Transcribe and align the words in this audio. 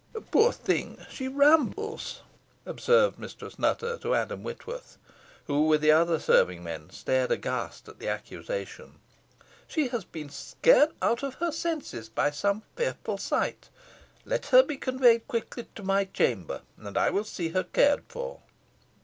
"Poor 0.31 0.51
thing! 0.51 0.97
she 1.11 1.27
rambles," 1.27 2.23
observed 2.65 3.19
Mistress 3.19 3.59
Nutter 3.59 3.99
to 3.99 4.15
Adam 4.15 4.41
Whitworth, 4.41 4.97
who, 5.45 5.67
with 5.67 5.79
the 5.81 5.91
other 5.91 6.17
serving 6.19 6.63
men, 6.63 6.89
stared 6.89 7.31
aghast 7.31 7.87
at 7.87 7.99
the 7.99 8.07
accusation; 8.07 8.95
"she 9.67 9.89
has 9.89 10.03
been 10.03 10.27
scared 10.29 10.89
out 11.03 11.21
of 11.21 11.35
her 11.35 11.51
senses 11.51 12.09
by 12.09 12.31
some 12.31 12.63
fearful 12.75 13.19
sight. 13.19 13.69
Let 14.25 14.47
her 14.47 14.63
be 14.63 14.77
conveyed 14.77 15.27
quickly 15.27 15.67
to 15.75 15.83
my 15.83 16.05
chamber, 16.05 16.63
and 16.79 16.97
I 16.97 17.11
will 17.11 17.23
see 17.23 17.49
her 17.49 17.65
cared 17.65 18.05
for." 18.07 18.41